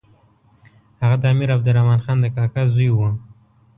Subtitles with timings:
[1.01, 3.09] هغه د امیر عبدالرحمن خان د کاکا زوی وو.